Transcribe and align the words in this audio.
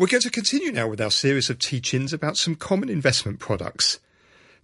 We're 0.00 0.06
going 0.06 0.22
to 0.22 0.30
continue 0.30 0.72
now 0.72 0.88
with 0.88 0.98
our 0.98 1.10
series 1.10 1.50
of 1.50 1.58
teachings 1.58 2.14
about 2.14 2.38
some 2.38 2.54
common 2.54 2.88
investment 2.88 3.38
products. 3.38 4.00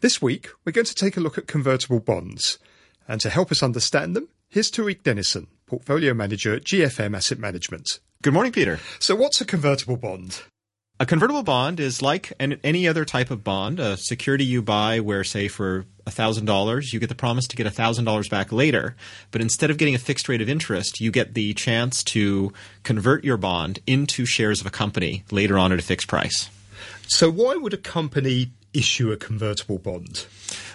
This 0.01 0.23
week, 0.23 0.49
we're 0.65 0.73
going 0.73 0.87
to 0.87 0.95
take 0.95 1.19
a 1.19 1.21
look 1.21 1.37
at 1.37 1.47
convertible 1.47 2.01
bonds. 2.01 2.59
And 3.07 3.21
to 3.21 3.29
help 3.29 3.53
us 3.53 3.63
understand 3.63 4.17
them, 4.17 4.31
here's 4.49 4.71
Tariq 4.71 5.03
Dennison, 5.03 5.49
Portfolio 5.67 6.15
Manager 6.15 6.55
at 6.55 6.65
GFM 6.65 7.15
Asset 7.15 7.39
Management. 7.39 8.01
Good 8.23 8.33
morning, 8.33 8.51
Peter. 8.51 8.81
So, 8.99 9.15
what's 9.15 9.43
a 9.43 9.45
convertible 9.45 9.99
bond? 9.99 10.41
A 10.99 11.05
convertible 11.05 11.43
bond 11.43 11.81
is 11.81 12.01
like 12.01 12.33
an, 12.41 12.59
any 12.65 12.89
other 12.89 13.05
type 13.05 13.31
of 13.31 13.45
bond, 13.45 13.79
a 13.79 13.99
security 13.99 14.47
you 14.47 14.63
buy 14.63 15.01
where, 15.01 15.23
say, 15.23 15.49
for 15.49 15.85
$1,000, 16.07 16.93
you 16.93 17.01
get 17.01 17.09
the 17.09 17.15
promise 17.15 17.47
to 17.49 17.57
get 17.57 17.67
$1,000 17.67 18.31
back 18.31 18.53
later. 18.53 18.97
But 19.31 19.41
instead 19.41 19.71
of 19.71 19.77
getting 19.77 19.95
a 19.95 19.99
fixed 19.99 20.29
rate 20.29 20.41
of 20.41 20.49
interest, 20.49 21.01
you 21.01 21.11
get 21.11 21.35
the 21.35 21.55
chance 21.55 22.03
to 22.05 22.53
convert 22.83 23.25
your 23.25 23.37
bond 23.37 23.81
into 23.87 24.25
shares 24.25 24.61
of 24.61 24.67
a 24.67 24.71
company 24.71 25.25
later 25.31 25.59
on 25.59 25.73
at 25.73 25.79
a 25.79 25.83
fixed 25.83 26.09
price. 26.09 26.49
So, 27.09 27.31
why 27.31 27.55
would 27.55 27.73
a 27.73 27.79
company 27.79 28.51
issue 28.77 29.13
a 29.13 29.17
convertible 29.17 29.79
bond? 29.79 30.27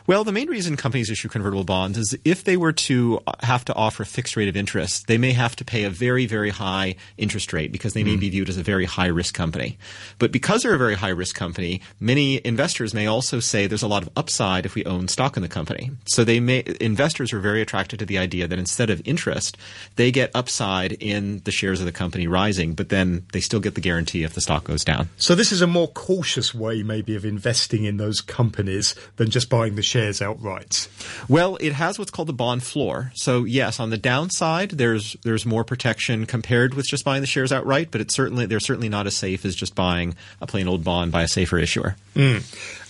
Well, 0.08 0.24
the 0.24 0.32
main 0.32 0.50
reason 0.50 0.78
companies 0.78 1.10
issue 1.10 1.30
convertible 1.30 1.64
bonds 1.64 1.98
is 1.98 2.18
if 2.26 2.44
they 2.44 2.58
were 2.58 2.72
to 2.74 3.22
have 3.42 3.64
to 3.66 3.74
offer 3.76 4.04
a 4.04 4.06
fixed 4.06 4.36
rate 4.36 4.50
of 4.50 4.58
interest, 4.58 5.08
they 5.08 5.18
may 5.18 5.32
have 5.32 5.56
to 5.58 5.66
pay 5.66 5.84
a 5.84 5.90
very, 5.90 6.26
very 6.26 6.50
high 6.50 6.96
interest 7.18 7.54
rate 7.54 7.72
because 7.72 7.94
they 7.94 8.04
may 8.04 8.16
mm. 8.16 8.20
be 8.20 8.30
viewed 8.30 8.50
as 8.50 8.58
a 8.58 8.64
very 8.64 8.86
high 8.86 9.08
risk 9.08 9.34
company. 9.34 9.78
But 10.20 10.32
because 10.32 10.64
they're 10.64 10.74
a 10.74 10.80
very 10.80 10.96
high 10.96 11.10
risk 11.10 11.36
company, 11.36 11.82
many 12.00 12.42
investors 12.44 12.94
may 12.94 13.06
also 13.06 13.40
say 13.40 13.68
there's 13.68 13.84
a 13.84 13.88
lot 13.88 14.04
of 14.04 14.10
upside 14.16 14.66
if 14.66 14.76
we 14.76 14.84
own 14.86 15.08
stock 15.08 15.38
in 15.38 15.44
the 15.44 15.50
company. 15.50 15.92
So 16.06 16.24
they 16.24 16.40
may 16.40 16.64
investors 16.80 17.32
are 17.32 17.40
very 17.40 17.62
attracted 17.62 18.00
to 18.00 18.06
the 18.06 18.18
idea 18.18 18.48
that 18.48 18.60
instead 18.60 18.90
of 18.90 19.02
interest, 19.06 19.58
they 19.96 20.12
get 20.12 20.32
upside 20.34 20.94
in 20.94 21.40
the 21.46 21.52
shares 21.52 21.80
of 21.80 21.86
the 21.86 21.92
company 21.92 22.28
rising, 22.28 22.74
but 22.74 22.90
then 22.90 23.26
they 23.34 23.40
still 23.40 23.60
get 23.60 23.76
the 23.76 23.82
guarantee 23.82 24.24
if 24.24 24.34
the 24.34 24.42
stock 24.42 24.64
goes 24.64 24.84
down. 24.84 25.10
So 25.18 25.36
this 25.36 25.52
is 25.52 25.62
a 25.62 25.68
more 25.68 25.88
cautious 25.88 26.54
way 26.54 26.84
maybe 26.84 27.16
of 27.16 27.24
investing 27.24 27.84
in 27.84 27.91
those 27.98 28.22
companies 28.22 28.96
than 29.18 29.30
just 29.30 29.50
buying 29.50 29.76
the 29.76 29.84
shares 29.84 30.22
outright? 30.22 30.88
Well, 31.28 31.58
it 31.60 31.74
has 31.74 31.98
what's 31.98 32.12
called 32.12 32.28
the 32.28 32.34
bond 32.34 32.64
floor. 32.64 33.12
So 33.16 33.44
yes, 33.44 33.80
on 33.80 33.90
the 33.90 33.98
downside, 33.98 34.72
there's 34.72 35.16
there's 35.24 35.46
more 35.46 35.64
protection 35.64 36.26
compared 36.26 36.74
with 36.74 36.88
just 36.88 37.06
buying 37.06 37.22
the 37.22 37.28
shares 37.28 37.52
outright, 37.52 37.90
but 37.92 38.02
it's 38.02 38.14
certainly 38.14 38.46
they're 38.46 38.60
certainly 38.60 38.90
not 38.90 39.08
as 39.08 39.16
safe 39.16 39.46
as 39.46 39.56
just 39.56 39.76
buying 39.76 40.16
a 40.40 40.48
plain 40.48 40.68
old 40.68 40.84
bond 40.84 41.12
by 41.12 41.24
a 41.24 41.28
safer 41.28 41.58
issuer. 41.58 41.96
Mm. 42.16 42.44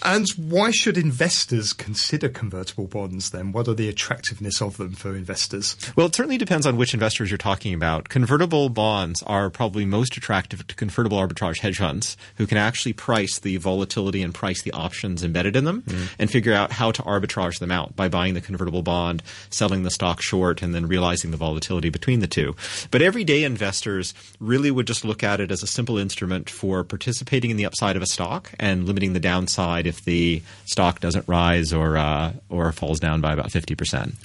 And 0.03 0.27
why 0.35 0.71
should 0.71 0.97
investors 0.97 1.73
consider 1.73 2.29
convertible 2.29 2.87
bonds 2.87 3.29
then? 3.29 3.51
What 3.51 3.67
are 3.67 3.73
the 3.73 3.87
attractiveness 3.87 4.61
of 4.61 4.77
them 4.77 4.93
for 4.93 5.15
investors? 5.15 5.77
Well, 5.95 6.07
it 6.07 6.15
certainly 6.15 6.37
depends 6.37 6.65
on 6.65 6.77
which 6.77 6.93
investors 6.93 7.29
you're 7.29 7.37
talking 7.37 7.73
about. 7.73 8.09
Convertible 8.09 8.69
bonds 8.69 9.21
are 9.23 9.49
probably 9.49 9.85
most 9.85 10.17
attractive 10.17 10.65
to 10.65 10.75
convertible 10.75 11.17
arbitrage 11.17 11.59
hedge 11.59 11.77
funds 11.77 12.17
who 12.37 12.47
can 12.47 12.57
actually 12.57 12.93
price 12.93 13.39
the 13.39 13.57
volatility 13.57 14.23
and 14.23 14.33
price 14.33 14.63
the 14.63 14.71
options 14.71 15.23
embedded 15.23 15.55
in 15.55 15.65
them 15.65 15.83
mm. 15.83 16.09
and 16.17 16.31
figure 16.31 16.53
out 16.53 16.71
how 16.71 16.91
to 16.91 17.03
arbitrage 17.03 17.59
them 17.59 17.71
out 17.71 17.95
by 17.95 18.07
buying 18.07 18.33
the 18.33 18.41
convertible 18.41 18.81
bond, 18.81 19.21
selling 19.49 19.83
the 19.83 19.91
stock 19.91 20.21
short, 20.21 20.61
and 20.61 20.73
then 20.73 20.87
realizing 20.87 21.31
the 21.31 21.37
volatility 21.37 21.89
between 21.89 22.21
the 22.21 22.27
two. 22.27 22.55
But 22.89 23.01
everyday 23.01 23.43
investors 23.43 24.13
really 24.39 24.71
would 24.71 24.87
just 24.87 25.05
look 25.05 25.23
at 25.23 25.39
it 25.39 25.51
as 25.51 25.61
a 25.61 25.67
simple 25.67 25.97
instrument 25.97 26.49
for 26.49 26.83
participating 26.83 27.51
in 27.51 27.57
the 27.57 27.65
upside 27.65 27.95
of 27.95 28.01
a 28.01 28.07
stock 28.07 28.51
and 28.59 28.85
limiting 28.85 29.13
the 29.13 29.19
downside 29.19 29.90
if 29.91 30.03
the 30.05 30.41
stock 30.65 30.99
doesn't 30.99 31.27
rise 31.27 31.73
or 31.73 31.97
uh, 31.97 32.31
or 32.49 32.71
falls 32.71 32.99
down 32.99 33.19
by 33.21 33.33
about 33.33 33.51
fifty 33.51 33.75
percent. 33.75 34.15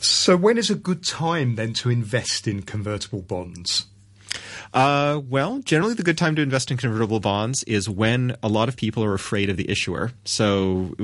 So, 0.00 0.36
when 0.36 0.58
is 0.58 0.68
a 0.68 0.74
good 0.74 1.04
time 1.04 1.54
then 1.54 1.72
to 1.74 1.88
invest 1.88 2.46
in 2.46 2.62
convertible 2.62 3.22
bonds? 3.22 3.86
Uh, 4.74 5.20
well, 5.30 5.60
generally, 5.60 5.94
the 5.94 6.02
good 6.02 6.18
time 6.18 6.34
to 6.34 6.42
invest 6.42 6.68
in 6.72 6.76
convertible 6.76 7.20
bonds 7.20 7.62
is 7.62 7.88
when 7.88 8.36
a 8.42 8.48
lot 8.48 8.68
of 8.68 8.76
people 8.76 9.04
are 9.04 9.14
afraid 9.14 9.48
of 9.48 9.56
the 9.56 9.70
issuer. 9.70 10.10
So, 10.24 10.96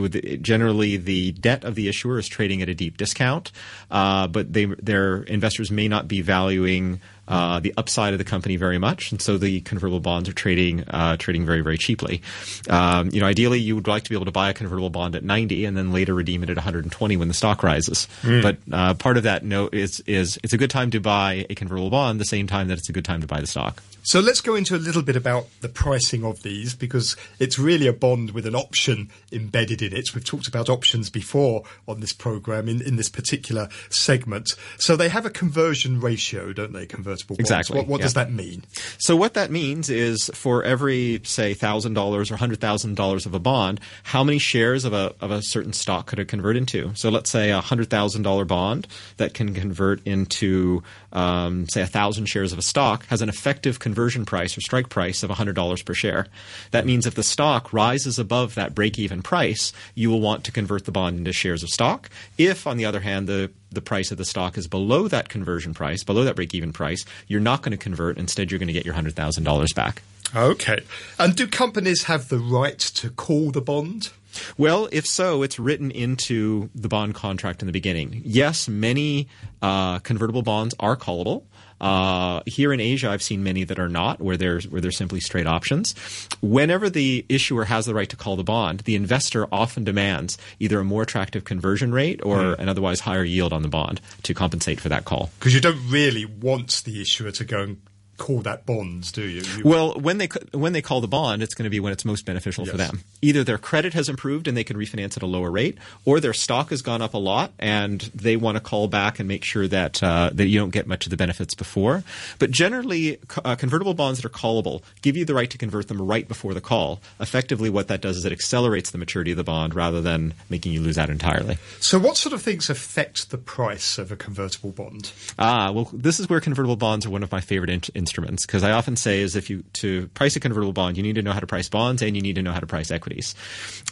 generally, 0.43 0.97
the 0.97 1.31
debt 1.33 1.63
of 1.63 1.77
the 1.77 1.89
issuer 1.89 2.19
is 2.19 2.27
trading 2.27 2.63
at 2.63 2.69
a 2.69 2.75
deep 2.75 2.97
discount, 2.97 3.53
uh, 3.89 4.27
but 4.27 4.53
they, 4.53 4.65
their 4.65 5.23
investors 5.23 5.71
may 5.71 5.87
not 5.87 6.09
be 6.09 6.21
valuing 6.21 7.01
uh, 7.31 7.61
the 7.61 7.73
upside 7.77 8.13
of 8.13 8.19
the 8.19 8.25
company 8.25 8.57
very 8.57 8.79
much, 8.79 9.13
and 9.13 9.23
so 9.23 9.39
the 9.39 9.61
convertible 9.61 10.01
bonds 10.01 10.29
are 10.29 10.33
trading 10.33 10.85
uh, 10.89 11.17
trading 11.17 11.47
very 11.47 11.61
very 11.61 11.79
cheaply. 11.79 12.21
Um, 12.69 13.11
you 13.11 13.21
know, 13.21 13.27
ideally, 13.27 13.61
you 13.61 13.75
would 13.77 13.87
like 13.87 14.03
to 14.03 14.11
be 14.11 14.17
able 14.17 14.27
to 14.27 14.33
buy 14.33 14.51
a 14.51 14.55
convertible 14.55 14.91
bond 14.91 15.15
at 15.15 15.25
90 15.25 15.65
and 15.65 15.77
then 15.77 15.93
later 15.93 16.13
redeem 16.13 16.43
it 16.43 16.51
at 16.51 16.57
120 16.57 17.17
when 17.17 17.29
the 17.29 17.35
stock 17.35 17.63
rises. 17.63 18.09
Mm. 18.23 18.43
But 18.43 18.57
uh, 18.73 18.95
part 18.95 19.17
of 19.17 19.23
that 19.23 19.45
note 19.45 19.73
is 19.75 20.01
is 20.01 20.39
it's 20.43 20.53
a 20.53 20.59
good 20.59 20.71
time 20.71 20.91
to 20.91 21.01
buy 21.01 21.47
a 21.49 21.55
convertible 21.55 21.91
bond 21.91 22.21
the 22.21 22.25
same 22.25 22.47
time 22.47 22.69
that 22.69 22.79
it's 22.79 22.89
a 22.89 22.93
good 22.93 23.05
time 23.05 23.21
to 23.21 23.27
buy 23.27 23.41
the 23.41 23.47
stock. 23.47 23.83
So 24.03 24.21
let's 24.21 24.41
go 24.41 24.55
into 24.55 24.75
a 24.75 24.79
little 24.79 25.03
bit 25.03 25.15
about 25.15 25.47
the 25.61 25.69
pricing 25.69 26.25
of 26.25 26.43
these 26.43 26.75
because 26.75 27.17
it's 27.39 27.59
really 27.59 27.87
a 27.87 27.93
bond 27.93 28.31
with 28.31 28.47
an 28.47 28.55
option 28.55 29.11
embedded 29.31 29.83
in 29.83 29.95
it. 29.95 30.15
We've 30.15 30.25
talked 30.25 30.49
about 30.49 30.71
options 30.71 31.11
before 31.11 31.65
on 31.87 32.01
this 32.01 32.15
program 32.15 32.69
in, 32.69 32.81
in 32.81 32.97
this 32.97 33.11
particular 33.11 33.69
segment. 33.91 34.55
So 34.79 34.97
they 34.97 35.11
have 35.11 35.27
a 35.27 35.31
conversion 35.31 36.01
ratio, 36.01 36.53
don't 36.55 36.73
they? 36.73 36.87
Exactly. 37.29 37.79
What, 37.79 37.87
what 37.87 38.01
yeah. 38.01 38.05
does 38.05 38.15
that 38.15 38.33
mean? 38.33 38.65
So 38.99 39.17
what 39.17 39.35
that 39.35 39.51
means 39.51 39.91
is 39.91 40.31
for 40.35 40.63
every 40.65 41.21
say 41.25 41.55
thousand 41.55 41.95
dollars 41.95 42.31
or 42.31 42.37
hundred 42.37 42.61
thousand 42.61 42.97
dollars 42.97 43.27
of 43.27 43.35
a 43.35 43.39
bond, 43.39 43.81
how 44.03 44.25
many 44.25 44.39
shares 44.39 44.85
of 44.85 44.93
a 44.93 45.15
of 45.21 45.31
a 45.31 45.43
certain 45.43 45.73
stock 45.73 46.07
could 46.07 46.19
it 46.19 46.29
convert 46.29 46.57
into? 46.57 46.93
So 46.95 47.11
let's 47.11 47.31
say 47.31 47.51
a 47.51 47.61
hundred 47.61 47.91
thousand 47.91 48.23
dollar 48.23 48.45
bond 48.45 48.87
that 49.17 49.35
can 49.35 49.55
convert 49.55 50.07
into 50.07 50.83
um, 51.13 51.69
say 51.69 51.83
a 51.83 51.87
thousand 51.87 52.27
shares 52.27 52.53
of 52.53 52.59
a 52.59 52.63
stock 52.63 53.07
has 53.07 53.23
an 53.23 53.29
effective 53.29 53.79
conversion 53.79 54.25
price 54.25 54.57
or 54.57 54.61
strike 54.61 54.89
price 54.89 55.23
of 55.23 55.31
$100 55.31 55.85
per 55.85 55.95
share. 55.95 56.27
That 56.71 56.87
means 56.87 57.07
if 57.07 57.15
the 57.15 57.23
stock 57.23 57.73
rises 57.73 58.19
above 58.19 58.55
that 58.55 58.75
break 58.75 58.99
even 58.99 59.23
price, 59.23 59.73
you 59.95 60.11
will 60.11 60.21
want 60.21 60.45
to 60.45 60.53
convert 60.53 60.85
the 60.85 60.93
bond 60.93 61.19
into 61.19 61.33
shares 61.33 61.63
of 61.63 61.71
stock. 61.71 62.11
If, 62.39 62.67
on 62.67 62.77
the 62.77 62.85
other 62.85 63.01
hand, 63.01 63.29
the 63.29 63.51
the 63.71 63.81
price 63.81 64.11
of 64.11 64.19
the 64.19 64.25
stock 64.25 64.59
is 64.59 64.67
below 64.67 65.09
that 65.09 65.29
conversion 65.29 65.75
price, 65.75 66.05
below 66.05 66.25
that 66.25 66.37
break 66.37 66.55
even 66.55 66.73
price, 66.73 67.05
you're 67.27 67.41
not 67.41 67.63
going 67.63 67.73
to 67.73 67.79
convert. 67.79 68.19
Instead, 68.19 68.51
you're 68.51 68.59
going 68.59 68.69
to 68.69 68.73
get 68.73 68.85
your 68.85 68.95
$100,000 68.95 69.75
back. 69.75 70.03
Okay. 70.35 70.81
And 71.19 71.35
do 71.35 71.47
companies 71.47 72.05
have 72.05 72.29
the 72.29 72.39
right 72.39 72.79
to 72.79 73.11
call 73.11 73.51
the 73.51 73.61
bond? 73.61 74.11
Well, 74.57 74.89
if 74.93 75.07
so, 75.07 75.43
it's 75.43 75.59
written 75.59 75.91
into 75.91 76.71
the 76.75 76.89
bond 76.89 77.15
contract 77.15 77.63
in 77.63 77.67
the 77.67 77.73
beginning. 77.73 78.23
Yes, 78.25 78.69
many 78.69 79.29
uh, 79.61 79.99
convertible 80.01 80.43
bonds 80.43 80.75
are 80.79 80.97
callable. 80.97 81.45
Uh, 81.81 82.43
here 82.47 82.73
in 82.73 82.81
Asia, 82.81 83.11
I've 83.11 83.23
seen 83.23 83.43
many 83.43 83.65
that 83.65 83.79
are 83.79 83.89
not, 83.89 84.21
where 84.21 84.37
there's 84.37 84.69
where 84.69 84.81
they're 84.81 84.91
simply 84.91 85.21
straight 85.21 85.47
options. 85.47 85.95
Whenever 86.41 86.91
the 86.91 87.25
issuer 87.29 87.65
has 87.65 87.87
the 87.87 87.95
right 87.95 88.09
to 88.09 88.17
call 88.17 88.37
the 88.37 88.45
bond, 88.45 88.81
the 88.81 88.95
investor 88.95 89.47
often 89.53 89.85
demands 89.85 90.39
either 90.59 90.81
a 90.81 90.85
more 90.85 91.03
attractive 91.03 91.45
conversion 91.45 91.93
rate 91.93 92.21
or 92.23 92.39
mm. 92.39 92.59
an 92.59 92.69
otherwise 92.69 93.01
higher 93.01 93.25
yield 93.25 93.53
on 93.53 93.63
the 93.63 93.69
bond 93.69 94.01
to 94.23 94.35
compensate 94.35 94.81
for 94.81 94.89
that 94.89 95.05
call. 95.05 95.31
Because 95.39 95.55
you 95.55 95.61
don't 95.61 95.81
really 95.89 96.25
want 96.25 96.83
the 96.85 97.01
issuer 97.01 97.31
to 97.31 97.45
go 97.45 97.63
and 97.63 97.81
call 98.21 98.43
that 98.43 98.67
bonds, 98.67 99.11
do 99.11 99.23
you? 99.23 99.41
you? 99.41 99.63
Well, 99.65 99.95
when 99.99 100.19
they 100.19 100.29
when 100.53 100.75
they 100.75 100.83
call 100.83 101.01
the 101.01 101.09
bond, 101.09 101.43
it's 101.43 101.55
going 101.55 101.65
to 101.65 101.71
be 101.71 101.81
when 101.81 101.93
it's 101.93 102.05
most 102.05 102.27
beneficial 102.27 102.65
yes. 102.65 102.71
for 102.71 102.77
them. 102.77 103.03
Either 103.23 103.43
their 103.43 103.59
credit 103.59 103.95
has 103.95 104.09
improved 104.09 104.47
and 104.47 104.57
they 104.57 104.63
can 104.63 104.77
refinance 104.77 105.17
at 105.17 105.23
a 105.23 105.27
lower 105.27 105.51
rate, 105.51 105.79
or 106.05 106.21
their 106.21 106.35
stock 106.35 106.69
has 106.69 106.83
gone 106.83 107.01
up 107.01 107.15
a 107.15 107.19
lot 107.19 107.53
and 107.59 108.03
they 108.15 108.37
want 108.37 108.57
to 108.57 108.61
call 108.61 108.89
back 108.89 109.19
and 109.19 109.27
make 109.27 109.43
sure 109.43 109.67
that 109.67 110.03
uh, 110.03 110.31
that 110.35 110.47
you 110.47 110.61
don't 110.61 110.71
get 110.71 110.87
much 110.87 111.07
of 111.07 111.11
the 111.11 111.17
benefits 111.17 111.55
before. 111.55 112.05
But 112.39 112.51
generally, 112.51 113.19
uh, 113.45 113.57
convertible 113.57 113.95
bonds 113.95 114.21
that 114.21 114.27
are 114.27 114.33
callable 114.33 114.83
give 115.01 115.17
you 115.17 115.25
the 115.25 115.35
right 115.35 115.51
to 115.51 115.59
convert 115.59 115.89
them 115.89 116.01
right 116.01 116.29
before 116.29 116.53
the 116.53 116.61
call. 116.61 117.01
Effectively, 117.21 117.71
what 117.71 117.89
that 117.89 118.03
does 118.03 118.19
is 118.19 118.27
it 118.27 118.33
accelerates 118.33 118.91
the 118.91 118.99
maturity 118.99 119.31
of 119.31 119.39
the 119.39 119.45
bond 119.45 119.75
rather 119.75 120.03
than 120.03 120.35
making 120.51 120.73
you 120.73 120.83
lose 120.83 120.99
out 120.99 121.09
entirely. 121.09 121.57
So, 121.81 121.99
what 121.99 122.19
sort 122.19 122.35
of 122.35 122.43
things 122.43 122.69
affect 122.69 123.31
the 123.31 123.39
price 123.39 123.97
of 123.97 124.13
a 124.13 124.17
convertible 124.17 124.73
bond? 124.73 125.13
Ah, 125.39 125.71
well, 125.73 125.89
this 125.95 126.21
is 126.21 126.29
where 126.29 126.41
convertible 126.41 126.77
bonds 126.77 127.07
are 127.07 127.11
one 127.11 127.23
of 127.23 127.33
my 127.33 127.41
favorite 127.41 127.71
in- 127.71 127.81
instruments 128.11 128.45
because 128.45 128.65
I 128.65 128.73
often 128.73 128.97
say 128.97 129.21
is 129.21 129.37
if 129.37 129.49
you 129.49 129.63
to 129.75 130.09
price 130.09 130.35
a 130.35 130.41
convertible 130.41 130.73
bond, 130.73 130.97
you 130.97 131.03
need 131.03 131.15
to 131.15 131.23
know 131.23 131.31
how 131.31 131.39
to 131.39 131.47
price 131.47 131.69
bonds 131.69 132.03
and 132.03 132.17
you 132.17 132.23
need 132.23 132.35
to 132.35 132.43
know 132.43 132.51
how 132.51 132.59
to 132.59 132.67
price 132.67 132.91
equities. 132.91 133.37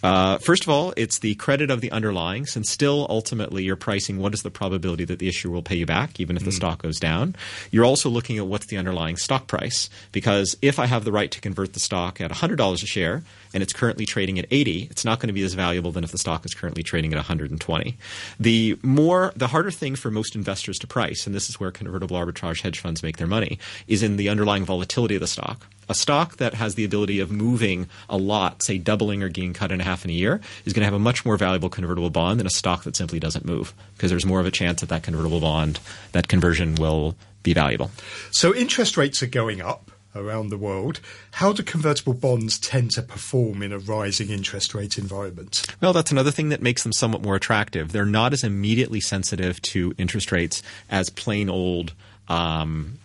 Uh, 0.02 0.38
first 0.38 0.64
of 0.64 0.70
all, 0.70 0.92
it's 0.96 1.20
the 1.20 1.36
credit 1.36 1.70
of 1.70 1.80
the 1.80 1.92
underlying, 1.92 2.46
since 2.46 2.70
still 2.70 3.06
ultimately 3.08 3.62
you're 3.62 3.76
pricing 3.76 4.18
what 4.18 4.34
is 4.34 4.42
the 4.42 4.50
probability 4.50 5.04
that 5.04 5.20
the 5.20 5.28
issuer 5.28 5.52
will 5.52 5.62
pay 5.62 5.76
you 5.76 5.86
back, 5.86 6.18
even 6.18 6.36
if 6.36 6.42
mm. 6.42 6.46
the 6.46 6.52
stock 6.52 6.82
goes 6.82 6.98
down. 6.98 7.36
You're 7.70 7.84
also 7.84 8.08
looking 8.08 8.38
at 8.38 8.46
what's 8.46 8.66
the 8.66 8.76
underlying 8.76 9.16
stock 9.16 9.46
price 9.46 9.88
because 10.10 10.56
if 10.62 10.80
I 10.80 10.86
have 10.86 11.04
the 11.04 11.12
right 11.12 11.30
to 11.30 11.40
convert 11.40 11.74
the 11.74 11.80
stock 11.80 12.20
at 12.20 12.32
$100 12.32 12.72
a 12.72 12.76
share 12.86 13.22
and 13.54 13.62
it's 13.62 13.72
currently 13.72 14.04
trading 14.04 14.38
at 14.38 14.46
80, 14.50 14.88
it's 14.90 15.04
not 15.04 15.20
going 15.20 15.28
to 15.28 15.32
be 15.32 15.42
as 15.42 15.54
valuable 15.54 15.92
than 15.92 16.04
if 16.04 16.10
the 16.10 16.18
stock 16.18 16.44
is 16.44 16.54
currently 16.54 16.82
trading 16.82 17.12
at 17.12 17.16
120. 17.16 17.96
The 18.40 18.78
more 18.82 19.32
the 19.36 19.46
harder 19.46 19.70
thing 19.70 19.94
for 19.96 20.10
most 20.10 20.34
investors 20.34 20.78
to 20.80 20.86
price, 20.86 21.26
and 21.26 21.34
this 21.34 21.48
is 21.48 21.60
where 21.60 21.70
convertible 21.70 22.16
arbitrage 22.16 22.62
hedge 22.62 22.80
funds 22.80 23.02
make 23.02 23.16
their 23.16 23.26
money, 23.26 23.58
is 23.86 24.02
in 24.02 24.07
the 24.16 24.28
underlying 24.28 24.64
volatility 24.64 25.14
of 25.14 25.20
the 25.20 25.26
stock. 25.26 25.66
A 25.90 25.94
stock 25.94 26.36
that 26.36 26.54
has 26.54 26.74
the 26.74 26.84
ability 26.84 27.18
of 27.18 27.30
moving 27.30 27.88
a 28.10 28.18
lot, 28.18 28.62
say 28.62 28.76
doubling 28.76 29.22
or 29.22 29.28
getting 29.28 29.54
cut 29.54 29.72
in 29.72 29.80
half 29.80 30.04
in 30.04 30.10
a 30.10 30.14
year, 30.14 30.40
is 30.66 30.74
going 30.74 30.82
to 30.82 30.86
have 30.86 30.94
a 30.94 30.98
much 30.98 31.24
more 31.24 31.38
valuable 31.38 31.70
convertible 31.70 32.10
bond 32.10 32.38
than 32.38 32.46
a 32.46 32.50
stock 32.50 32.84
that 32.84 32.94
simply 32.94 33.18
doesn't 33.18 33.46
move 33.46 33.72
because 33.96 34.10
there's 34.10 34.26
more 34.26 34.38
of 34.38 34.46
a 34.46 34.50
chance 34.50 34.82
that 34.82 34.90
that 34.90 35.02
convertible 35.02 35.40
bond, 35.40 35.80
that 36.12 36.28
conversion 36.28 36.74
will 36.74 37.16
be 37.42 37.54
valuable. 37.54 37.90
So 38.30 38.54
interest 38.54 38.98
rates 38.98 39.22
are 39.22 39.28
going 39.28 39.62
up 39.62 39.90
around 40.14 40.48
the 40.48 40.58
world. 40.58 41.00
How 41.32 41.52
do 41.52 41.62
convertible 41.62 42.14
bonds 42.14 42.58
tend 42.58 42.90
to 42.92 43.02
perform 43.02 43.62
in 43.62 43.72
a 43.72 43.78
rising 43.78 44.30
interest 44.30 44.74
rate 44.74 44.98
environment? 44.98 45.66
Well, 45.80 45.92
that's 45.92 46.10
another 46.10 46.30
thing 46.30 46.48
that 46.50 46.62
makes 46.62 46.82
them 46.82 46.92
somewhat 46.92 47.22
more 47.22 47.36
attractive. 47.36 47.92
They're 47.92 48.04
not 48.04 48.32
as 48.32 48.44
immediately 48.44 49.00
sensitive 49.00 49.62
to 49.62 49.94
interest 49.96 50.32
rates 50.32 50.62
as 50.90 51.10
plain 51.10 51.48
old. 51.48 51.92
Um, 52.28 52.98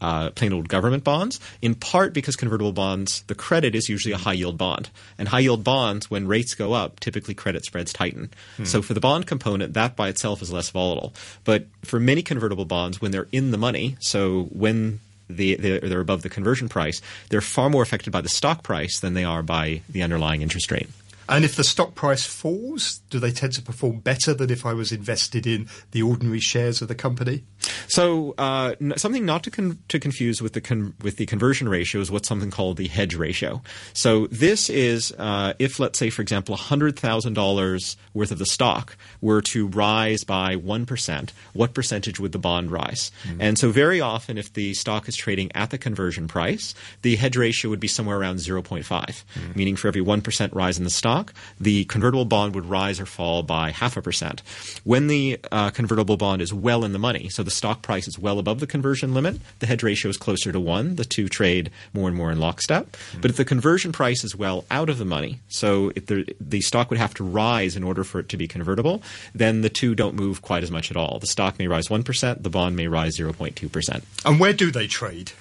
uh, 0.00 0.30
plain 0.30 0.52
old 0.52 0.68
government 0.68 1.04
bonds, 1.04 1.40
in 1.62 1.74
part 1.74 2.12
because 2.12 2.36
convertible 2.36 2.72
bonds, 2.72 3.22
the 3.22 3.34
credit 3.34 3.74
is 3.74 3.88
usually 3.88 4.12
a 4.12 4.18
high 4.18 4.34
yield 4.34 4.58
bond. 4.58 4.90
And 5.18 5.28
high 5.28 5.40
yield 5.40 5.64
bonds, 5.64 6.10
when 6.10 6.26
rates 6.26 6.54
go 6.54 6.72
up, 6.72 7.00
typically 7.00 7.34
credit 7.34 7.64
spreads 7.64 7.92
tighten. 7.92 8.30
Hmm. 8.56 8.64
So 8.64 8.82
for 8.82 8.94
the 8.94 9.00
bond 9.00 9.26
component, 9.26 9.74
that 9.74 9.96
by 9.96 10.08
itself 10.08 10.42
is 10.42 10.52
less 10.52 10.70
volatile. 10.70 11.14
But 11.44 11.66
for 11.82 11.98
many 11.98 12.22
convertible 12.22 12.64
bonds, 12.64 13.00
when 13.00 13.10
they're 13.10 13.28
in 13.32 13.50
the 13.50 13.58
money, 13.58 13.96
so 14.00 14.44
when 14.52 15.00
the, 15.28 15.56
they're, 15.56 15.80
they're 15.80 16.00
above 16.00 16.22
the 16.22 16.28
conversion 16.28 16.68
price, 16.68 17.00
they're 17.30 17.40
far 17.40 17.70
more 17.70 17.82
affected 17.82 18.12
by 18.12 18.20
the 18.20 18.28
stock 18.28 18.62
price 18.62 19.00
than 19.00 19.14
they 19.14 19.24
are 19.24 19.42
by 19.42 19.82
the 19.88 20.02
underlying 20.02 20.42
interest 20.42 20.70
rate. 20.70 20.88
And 21.28 21.44
if 21.44 21.56
the 21.56 21.64
stock 21.64 21.94
price 21.94 22.24
falls, 22.24 23.00
do 23.10 23.18
they 23.18 23.32
tend 23.32 23.52
to 23.54 23.62
perform 23.62 23.98
better 23.98 24.32
than 24.32 24.50
if 24.50 24.64
I 24.64 24.72
was 24.74 24.92
invested 24.92 25.46
in 25.46 25.68
the 25.90 26.02
ordinary 26.02 26.38
shares 26.38 26.80
of 26.80 26.88
the 26.88 26.94
company? 26.94 27.42
So 27.88 28.34
uh, 28.38 28.74
something 28.96 29.24
not 29.24 29.42
to 29.44 29.50
con- 29.50 29.78
to 29.88 29.98
confuse 29.98 30.42
with 30.42 30.52
the 30.52 30.60
con- 30.60 30.94
with 31.02 31.16
the 31.16 31.26
conversion 31.26 31.68
ratio 31.68 32.00
is 32.00 32.10
what's 32.10 32.28
something 32.28 32.50
called 32.50 32.76
the 32.76 32.88
hedge 32.88 33.14
ratio. 33.14 33.62
So 33.92 34.26
this 34.28 34.68
is 34.68 35.12
uh, 35.18 35.54
if 35.58 35.80
let's 35.80 35.98
say 35.98 36.10
for 36.10 36.22
example 36.22 36.56
hundred 36.56 36.98
thousand 36.98 37.34
dollars 37.34 37.96
worth 38.14 38.30
of 38.30 38.38
the 38.38 38.46
stock 38.46 38.96
were 39.20 39.42
to 39.42 39.66
rise 39.66 40.24
by 40.24 40.56
one 40.56 40.86
percent, 40.86 41.32
what 41.54 41.74
percentage 41.74 42.20
would 42.20 42.32
the 42.32 42.38
bond 42.38 42.70
rise? 42.70 43.10
Mm-hmm. 43.24 43.40
And 43.40 43.58
so 43.58 43.70
very 43.70 44.00
often 44.00 44.38
if 44.38 44.52
the 44.52 44.74
stock 44.74 45.08
is 45.08 45.16
trading 45.16 45.50
at 45.54 45.70
the 45.70 45.78
conversion 45.78 46.28
price, 46.28 46.74
the 47.02 47.16
hedge 47.16 47.36
ratio 47.36 47.70
would 47.70 47.80
be 47.80 47.88
somewhere 47.88 48.18
around 48.18 48.38
zero 48.38 48.62
point 48.62 48.84
five, 48.84 49.24
mm-hmm. 49.34 49.52
meaning 49.58 49.76
for 49.76 49.88
every 49.88 50.02
one 50.02 50.20
percent 50.20 50.52
rise 50.52 50.78
in 50.78 50.84
the 50.84 50.90
stock 50.90 51.06
stock, 51.06 51.32
the 51.60 51.84
convertible 51.84 52.24
bond 52.24 52.54
would 52.54 52.66
rise 52.66 52.98
or 52.98 53.06
fall 53.06 53.42
by 53.42 53.70
half 53.70 53.96
a 53.96 54.02
percent. 54.02 54.42
When 54.82 55.06
the 55.06 55.38
uh, 55.52 55.70
convertible 55.70 56.16
bond 56.16 56.42
is 56.42 56.52
well 56.52 56.84
in 56.84 56.92
the 56.92 56.98
money, 56.98 57.28
so 57.28 57.44
the 57.44 57.50
stock 57.56 57.82
price 57.82 58.06
is 58.06 58.18
well 58.18 58.38
above 58.38 58.60
the 58.60 58.66
conversion 58.66 59.14
limit, 59.14 59.40
the 59.58 59.66
hedge 59.66 59.82
ratio 59.82 60.10
is 60.10 60.16
closer 60.16 60.52
to 60.52 60.60
one. 60.60 60.96
The 60.96 61.04
two 61.04 61.28
trade 61.28 61.70
more 61.92 62.08
and 62.08 62.16
more 62.16 62.30
in 62.30 62.38
lockstep. 62.38 62.92
Mm-hmm. 62.92 63.20
But 63.20 63.30
if 63.30 63.36
the 63.36 63.44
conversion 63.44 63.92
price 63.92 64.24
is 64.24 64.36
well 64.36 64.64
out 64.70 64.88
of 64.88 64.98
the 64.98 65.04
money, 65.04 65.40
so 65.48 65.92
if 65.96 66.06
the, 66.06 66.26
the 66.40 66.60
stock 66.60 66.90
would 66.90 66.98
have 66.98 67.14
to 67.14 67.24
rise 67.24 67.76
in 67.76 67.82
order 67.82 68.04
for 68.04 68.20
it 68.20 68.28
to 68.30 68.36
be 68.36 68.46
convertible, 68.46 69.02
then 69.34 69.62
the 69.62 69.70
two 69.70 69.94
don't 69.94 70.14
move 70.14 70.42
quite 70.42 70.62
as 70.62 70.70
much 70.70 70.90
at 70.90 70.96
all. 70.96 71.18
The 71.18 71.26
stock 71.26 71.58
may 71.58 71.66
rise 71.66 71.88
1%, 71.88 72.42
the 72.42 72.50
bond 72.50 72.76
may 72.76 72.88
rise 72.88 73.16
0.2%. 73.16 74.02
And 74.24 74.40
where 74.40 74.52
do 74.52 74.70
they 74.70 74.86
trade? 74.86 75.32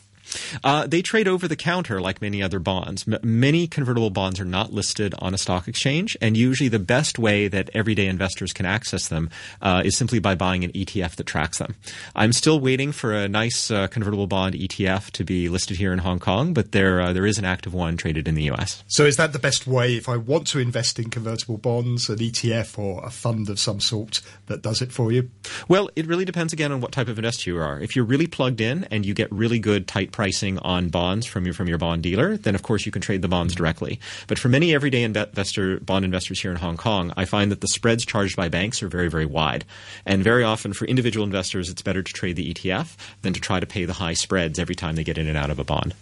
Uh, 0.63 0.87
they 0.87 1.01
trade 1.01 1.27
over 1.27 1.47
the 1.47 1.55
counter 1.55 2.01
like 2.01 2.21
many 2.21 2.41
other 2.41 2.59
bonds. 2.59 3.05
M- 3.07 3.19
many 3.23 3.67
convertible 3.67 4.09
bonds 4.09 4.39
are 4.39 4.45
not 4.45 4.73
listed 4.73 5.13
on 5.19 5.33
a 5.33 5.37
stock 5.37 5.67
exchange, 5.67 6.17
and 6.21 6.37
usually 6.37 6.69
the 6.69 6.79
best 6.79 7.19
way 7.19 7.47
that 7.47 7.69
everyday 7.73 8.07
investors 8.07 8.53
can 8.53 8.65
access 8.65 9.07
them 9.07 9.29
uh, 9.61 9.81
is 9.85 9.97
simply 9.97 10.19
by 10.19 10.35
buying 10.35 10.63
an 10.63 10.71
ETF 10.71 11.15
that 11.15 11.25
tracks 11.25 11.57
them. 11.57 11.75
I'm 12.15 12.33
still 12.33 12.59
waiting 12.59 12.91
for 12.91 13.13
a 13.13 13.27
nice 13.27 13.71
uh, 13.71 13.87
convertible 13.87 14.27
bond 14.27 14.55
ETF 14.55 15.11
to 15.11 15.23
be 15.23 15.49
listed 15.49 15.77
here 15.77 15.93
in 15.93 15.99
Hong 15.99 16.19
Kong, 16.19 16.53
but 16.53 16.71
there 16.71 17.01
uh, 17.01 17.13
there 17.13 17.25
is 17.25 17.37
an 17.37 17.45
active 17.45 17.73
one 17.73 17.97
traded 17.97 18.27
in 18.27 18.35
the 18.35 18.43
US. 18.51 18.83
So 18.87 19.05
is 19.05 19.17
that 19.17 19.33
the 19.33 19.39
best 19.39 19.67
way 19.67 19.95
if 19.95 20.09
I 20.09 20.17
want 20.17 20.47
to 20.47 20.59
invest 20.59 20.99
in 20.99 21.09
convertible 21.09 21.57
bonds, 21.57 22.09
an 22.09 22.17
ETF 22.17 22.77
or 22.77 23.05
a 23.05 23.09
fund 23.09 23.49
of 23.49 23.59
some 23.59 23.79
sort 23.79 24.21
that 24.47 24.61
does 24.61 24.81
it 24.81 24.91
for 24.91 25.11
you? 25.11 25.29
Well, 25.67 25.89
it 25.95 26.05
really 26.05 26.25
depends 26.25 26.53
again 26.53 26.71
on 26.71 26.81
what 26.81 26.91
type 26.91 27.07
of 27.07 27.17
investor 27.17 27.49
you 27.49 27.59
are. 27.59 27.79
If 27.79 27.95
you're 27.95 28.05
really 28.05 28.27
plugged 28.27 28.61
in 28.61 28.85
and 28.85 29.05
you 29.05 29.13
get 29.13 29.31
really 29.31 29.59
good 29.59 29.87
tight 29.87 30.11
pricing 30.25 30.57
on 30.57 30.89
bonds 30.89 31.27
from 31.27 31.45
your 31.45 31.53
from 31.53 31.67
your 31.67 31.77
bond 31.77 32.01
dealer, 32.01 32.35
then 32.35 32.55
of 32.55 32.63
course 32.63 32.83
you 32.83 32.91
can 32.91 32.99
trade 32.99 33.21
the 33.21 33.27
bonds 33.27 33.53
directly. 33.53 33.99
But 34.25 34.39
for 34.39 34.49
many 34.49 34.73
everyday 34.73 35.03
investor 35.03 35.79
bond 35.81 36.03
investors 36.03 36.41
here 36.41 36.49
in 36.49 36.57
Hong 36.57 36.77
Kong, 36.77 37.13
I 37.15 37.25
find 37.25 37.51
that 37.51 37.61
the 37.61 37.67
spreads 37.67 38.03
charged 38.03 38.35
by 38.35 38.49
banks 38.49 38.81
are 38.81 38.87
very 38.87 39.07
very 39.07 39.27
wide, 39.27 39.65
and 40.03 40.23
very 40.23 40.43
often 40.43 40.73
for 40.73 40.85
individual 40.85 41.27
investors, 41.27 41.69
it's 41.69 41.83
better 41.83 42.01
to 42.01 42.11
trade 42.11 42.37
the 42.37 42.51
ETF 42.51 42.97
than 43.21 43.33
to 43.33 43.39
try 43.39 43.59
to 43.59 43.67
pay 43.67 43.85
the 43.85 43.93
high 43.93 44.15
spreads 44.15 44.57
every 44.57 44.73
time 44.73 44.95
they 44.95 45.03
get 45.03 45.19
in 45.19 45.27
and 45.27 45.37
out 45.37 45.51
of 45.51 45.59
a 45.59 45.63
bond. 45.63 45.93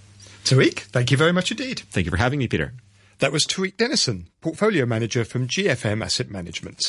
Tariq, 0.46 0.80
thank 0.96 1.12
you 1.12 1.18
very 1.18 1.34
much 1.34 1.52
indeed. 1.52 1.82
Thank 1.92 2.06
you 2.06 2.12
for 2.12 2.16
having 2.16 2.40
me, 2.40 2.48
Peter. 2.48 2.72
That 3.20 3.34
was 3.34 3.46
Tariq 3.46 3.76
Dennison, 3.76 4.28
portfolio 4.40 4.86
manager 4.86 5.26
from 5.26 5.50
GFM 5.50 6.02
Asset 6.02 6.32
Management. 6.32 6.80